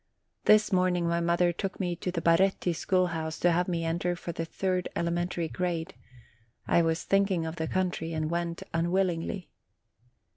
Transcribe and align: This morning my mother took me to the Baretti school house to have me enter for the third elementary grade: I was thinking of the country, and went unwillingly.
This 0.45 0.73
morning 0.73 1.07
my 1.07 1.19
mother 1.19 1.53
took 1.53 1.79
me 1.79 1.95
to 1.97 2.09
the 2.11 2.23
Baretti 2.23 2.73
school 2.75 3.05
house 3.13 3.37
to 3.37 3.51
have 3.51 3.67
me 3.67 3.85
enter 3.85 4.15
for 4.15 4.31
the 4.31 4.45
third 4.45 4.89
elementary 4.95 5.47
grade: 5.47 5.93
I 6.67 6.81
was 6.81 7.03
thinking 7.03 7.45
of 7.45 7.57
the 7.57 7.67
country, 7.67 8.11
and 8.11 8.31
went 8.31 8.63
unwillingly. 8.73 9.51